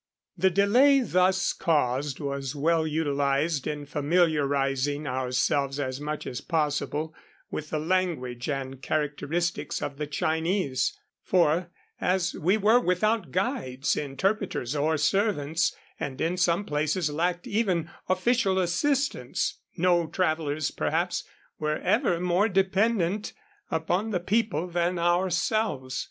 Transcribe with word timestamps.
The 0.35 0.49
delay 0.49 1.01
thus 1.01 1.53
caused 1.53 2.19
was 2.19 2.55
well 2.55 2.87
utilized 2.87 3.67
in 3.67 3.85
familiarizing 3.85 5.03
[I52] 5.03 5.07
ourselves 5.07 5.79
as 5.79 6.01
much 6.01 6.25
as 6.25 6.41
possible 6.41 7.13
with 7.51 7.69
the 7.69 7.77
language 7.77 8.49
and 8.49 8.81
characteristics 8.81 9.79
of 9.79 9.97
the 9.99 10.07
Chinese, 10.07 10.97
for, 11.21 11.69
as 11.99 12.33
we 12.33 12.57
were 12.57 12.79
without 12.79 13.29
guides, 13.29 13.95
interpreters, 13.95 14.75
or 14.75 14.97
servants, 14.97 15.75
and 15.99 16.19
in 16.19 16.35
some 16.35 16.65
places 16.65 17.11
lacked 17.11 17.45
even 17.45 17.91
official 18.09 18.57
assistance, 18.57 19.59
no 19.77 20.07
travelers, 20.07 20.71
perhaps, 20.71 21.25
were 21.59 21.77
ever 21.77 22.19
more 22.19 22.49
dependent 22.49 23.33
upon 23.69 24.09
the 24.09 24.19
people 24.19 24.67
than 24.67 24.97
ourselves. 24.97 25.99